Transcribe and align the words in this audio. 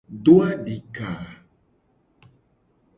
Do 0.23 0.35
adika. 0.45 1.09